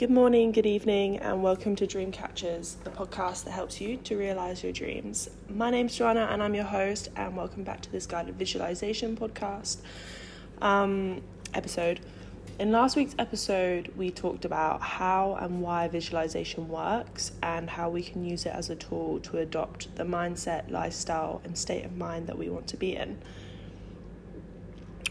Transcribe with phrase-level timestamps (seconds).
[0.00, 4.62] Good morning, good evening, and welcome to Dreamcatchers, the podcast that helps you to realize
[4.62, 5.28] your dreams.
[5.46, 9.82] My name's Joanna, and I'm your host, and welcome back to this guided visualization podcast
[10.62, 11.20] um,
[11.52, 12.00] episode.
[12.58, 18.02] In last week's episode, we talked about how and why visualization works and how we
[18.02, 22.26] can use it as a tool to adopt the mindset, lifestyle, and state of mind
[22.26, 23.18] that we want to be in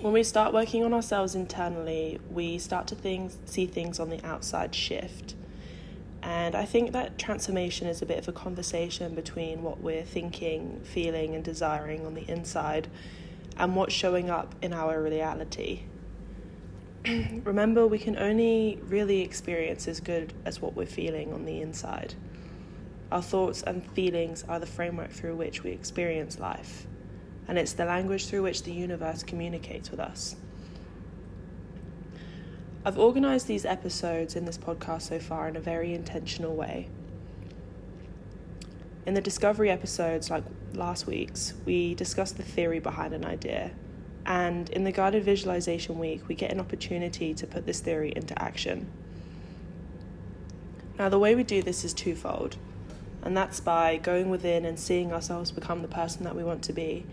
[0.02, 4.73] when we start working on ourselves internally, we start to see things on the outside
[4.73, 5.36] shift.
[6.21, 10.82] And I think that transformation is a bit of a conversation between what we're thinking,
[10.83, 12.88] feeling, and desiring on the inside
[13.57, 15.83] and what's showing up in our reality.
[17.43, 22.13] Remember, we can only really experience as good as what we're feeling on the inside.
[23.11, 26.86] Our thoughts and feelings are the framework through which we experience life
[27.50, 30.36] and it's the language through which the universe communicates with us.
[32.86, 36.89] I've organised these episodes in this podcast so far in a very intentional way.
[39.08, 40.44] In the discovery episodes, like
[40.75, 43.72] last week's, we discussed the theory behind an idea.
[44.28, 48.39] And in the guided visualization week, we get an opportunity to put this theory into
[48.39, 48.91] action.
[51.00, 52.58] Now, the way we do this is twofold,
[53.23, 56.73] and that's by going within and seeing ourselves become the person that we want to
[56.73, 57.08] be,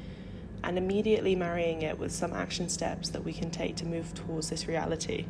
[0.65, 4.51] and immediately marrying it with some action steps that we can take to move towards
[4.51, 5.27] this reality.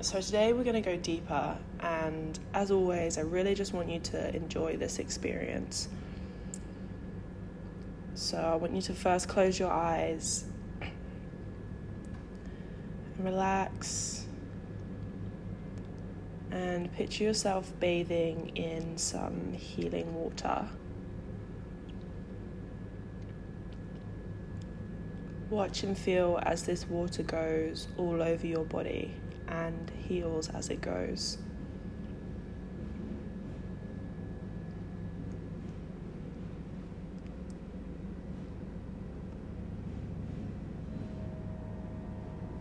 [0.00, 4.00] So, today we're going to go deeper, and as always, I really just want you
[4.00, 5.88] to enjoy this experience.
[8.14, 10.44] So, I want you to first close your eyes
[10.80, 10.90] and
[13.24, 14.26] relax,
[16.50, 20.66] and picture yourself bathing in some healing water.
[25.52, 29.12] Watch and feel as this water goes all over your body
[29.48, 31.36] and heals as it goes.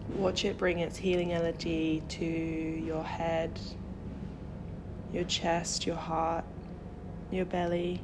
[0.09, 3.57] Watch it bring its healing energy to your head,
[5.13, 6.43] your chest, your heart,
[7.31, 8.01] your belly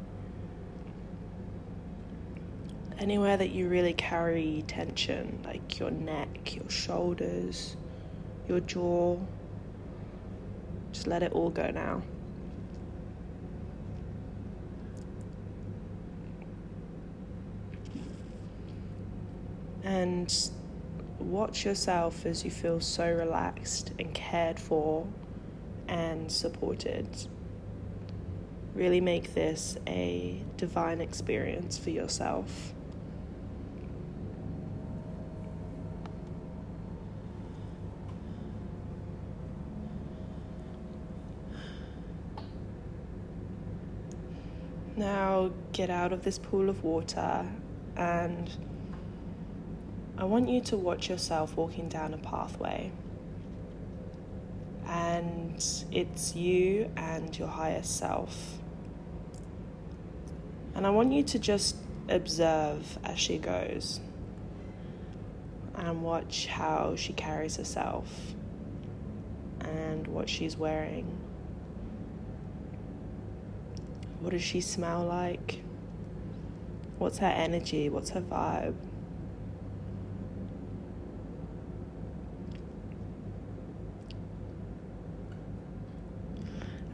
[3.00, 7.76] anywhere that you really carry tension, like your neck, your shoulders,
[8.48, 9.18] your jaw.
[10.92, 12.02] Just let it all go now.
[19.84, 20.34] And
[21.20, 25.08] watch yourself as you feel so relaxed and cared for
[25.88, 27.08] and supported.
[28.76, 32.74] Really make this a divine experience for yourself.
[44.98, 47.46] Now get out of this pool of water
[47.96, 48.50] and
[50.18, 52.92] I want you to watch yourself walking down a pathway.
[54.88, 58.58] And it's you and your higher self.
[60.74, 61.76] And I want you to just
[62.10, 64.00] observe as she goes
[65.76, 68.08] and watch how she carries herself
[69.60, 71.27] and what she's wearing.
[74.28, 75.62] What does she smell like?
[76.98, 77.88] What's her energy?
[77.88, 78.76] What's her vibe?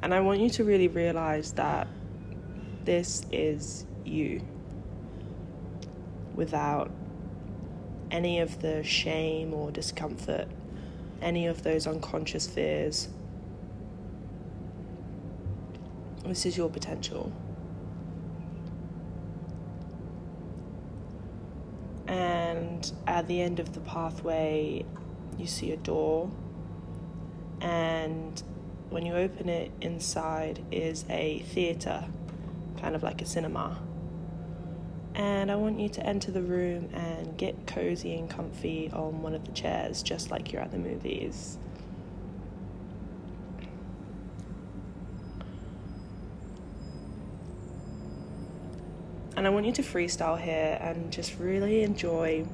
[0.03, 1.87] And I want you to really realize that
[2.85, 4.43] this is you
[6.35, 6.91] without
[8.11, 10.47] any of the shame or discomfort,
[11.19, 13.09] any of those unconscious fears
[16.25, 17.31] This is your potential.
[22.07, 24.85] And at the end of the pathway,
[25.37, 26.31] you see a door.
[27.61, 28.41] And
[28.89, 32.05] when you open it, inside is a theatre,
[32.79, 33.81] kind of like a cinema.
[35.15, 39.35] And I want you to enter the room and get cozy and comfy on one
[39.35, 41.59] of the chairs, just like you're at the movies.
[49.43, 52.45] And I want you to freestyle here and just really enjoy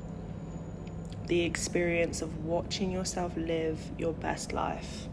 [1.28, 5.08] the experience of watching yourself live your best life.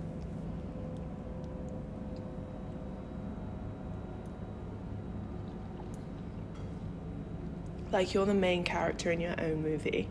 [7.93, 10.09] Like you're the main character in your own movie.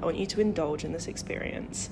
[0.00, 1.90] I want you to indulge in this experience.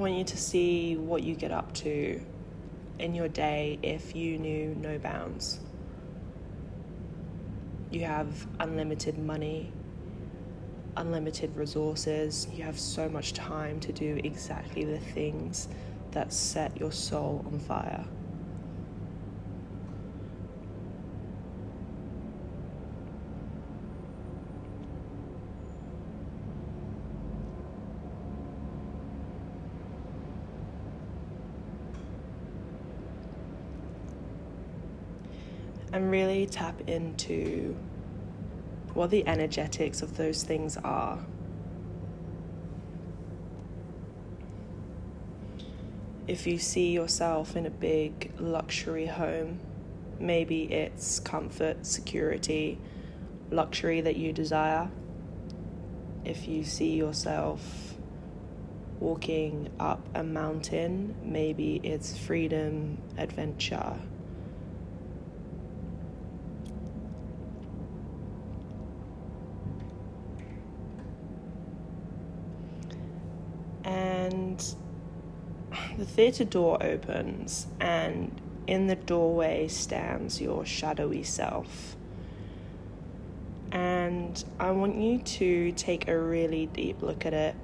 [0.00, 2.20] Want you to see what you get up to
[2.98, 5.60] in your day if you knew no bounds.
[7.90, 9.72] You have unlimited money,
[10.96, 15.68] unlimited resources, you have so much time to do exactly the things
[16.12, 18.04] that set your soul on fire.
[35.92, 37.76] And really tap into
[38.94, 41.18] what the energetics of those things are.
[46.26, 49.58] If you see yourself in a big luxury home,
[50.20, 52.78] maybe it's comfort, security,
[53.50, 54.90] luxury that you desire.
[56.24, 57.94] If you see yourself
[59.00, 63.96] walking up a mountain, maybe it's freedom, adventure,
[73.82, 74.62] and
[75.98, 78.30] the theatre door opens, and
[78.66, 81.96] in the doorway stands your shadowy self.
[83.72, 87.54] And I want you to take a really deep look at it,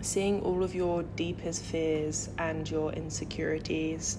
[0.00, 4.16] seeing all of your deepest fears and your insecurities.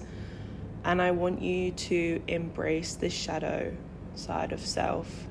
[0.84, 3.76] And I want you to embrace the shadow
[4.14, 5.26] side of self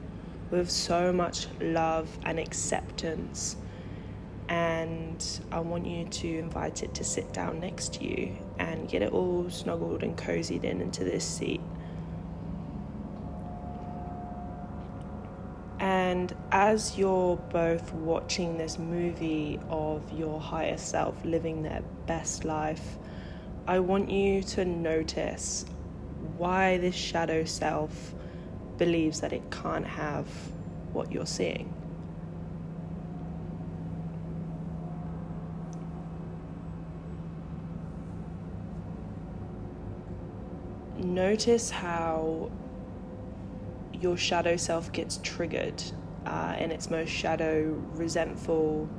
[0.51, 3.55] with so much love and acceptance
[4.49, 9.01] and I want you to invite it to sit down next to you and get
[9.01, 11.61] it all snuggled and cozied in into this seat.
[15.79, 22.97] And as you're both watching this movie of your higher self living their best life,
[23.67, 25.65] I want you to notice
[26.37, 28.13] why this shadow self
[28.77, 30.27] believes that it can't have
[30.93, 31.73] what you're seeing.
[41.03, 42.51] Notice how
[43.93, 45.81] your shadow self gets triggered
[46.25, 48.89] uh, in its most shadow, resentful,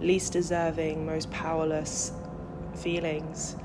[0.00, 2.12] least deserving, most powerless
[2.76, 3.56] feelings.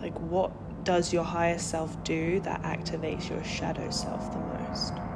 [0.00, 0.50] Like, what
[0.84, 5.09] does your higher self do that activates your shadow self the most?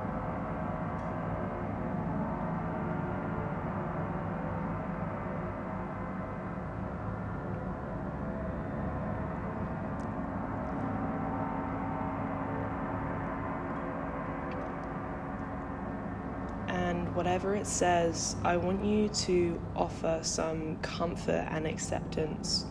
[17.25, 22.67] Whatever it says, I want you to offer some comfort and acceptance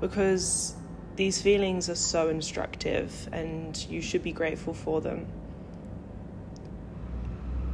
[0.00, 0.76] because
[1.16, 5.26] these feelings are so instructive and you should be grateful for them.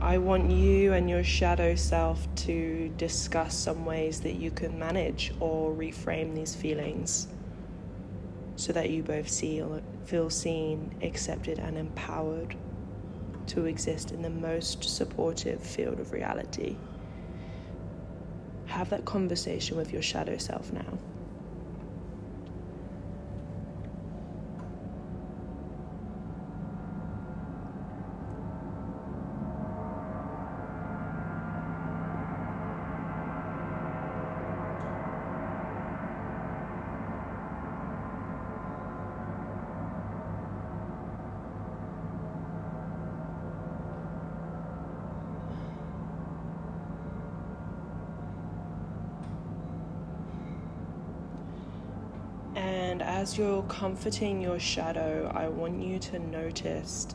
[0.01, 5.35] I want you and your shadow self to discuss some ways that you can manage
[5.41, 7.29] or reframe these feelings
[8.57, 9.63] so that you both see,
[10.07, 12.57] feel seen, accepted, and empowered
[13.53, 16.77] to exist in the most supportive field of reality.
[18.65, 20.99] Have that conversation with your shadow self now.
[52.93, 57.07] And as you're comforting your shadow, I want you to notice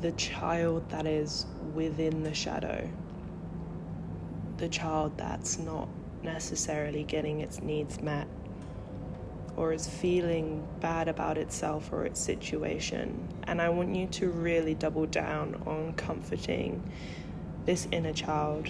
[0.00, 2.90] the child that is within the shadow.
[4.56, 5.88] The child that's not
[6.24, 8.26] necessarily getting its needs met
[9.54, 13.28] or is feeling bad about itself or its situation.
[13.44, 16.82] And I want you to really double down on comforting
[17.66, 18.68] this inner child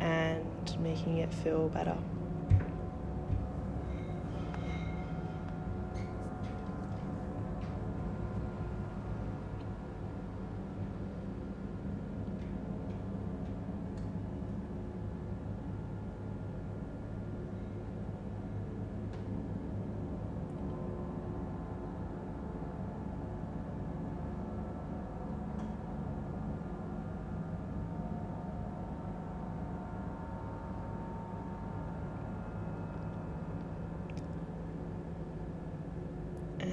[0.00, 0.44] and
[0.78, 1.96] making it feel better.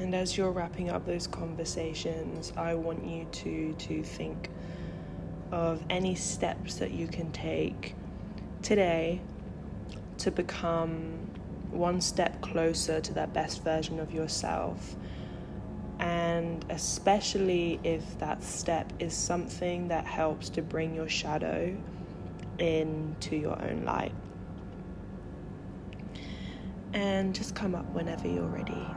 [0.10, 4.50] And as you're wrapping up those conversations, I want you to to think
[5.52, 7.94] of any steps that you can take
[8.64, 9.22] today
[10.18, 11.30] to become
[11.70, 14.96] one step closer to that best version of yourself.
[16.00, 21.78] And especially if that step is something that helps to bring your shadow
[22.58, 24.16] into your own light.
[26.94, 28.88] And just come up whenever you're ready.